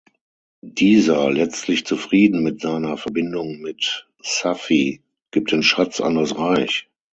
Dieser, 0.65 1.29
letztlich 1.29 1.85
zufrieden 1.85 2.41
mit 2.41 2.59
seiner 2.61 2.97
Verbindung 2.97 3.59
mit 3.59 4.07
Saffi, 4.23 5.03
gibt 5.29 5.51
den 5.51 5.61
Schatz 5.61 6.01
an 6.01 6.15
das 6.15 6.35
Reich. 6.39 6.89